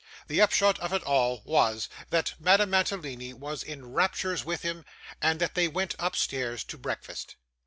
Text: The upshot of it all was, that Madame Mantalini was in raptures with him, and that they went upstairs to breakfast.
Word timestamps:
The 0.27 0.41
upshot 0.41 0.79
of 0.79 0.93
it 0.93 1.03
all 1.03 1.43
was, 1.45 1.87
that 2.09 2.33
Madame 2.39 2.71
Mantalini 2.71 3.33
was 3.35 3.61
in 3.61 3.93
raptures 3.93 4.43
with 4.43 4.63
him, 4.63 4.83
and 5.21 5.39
that 5.39 5.53
they 5.53 5.67
went 5.67 5.93
upstairs 5.99 6.63
to 6.63 6.77
breakfast. 6.79 7.35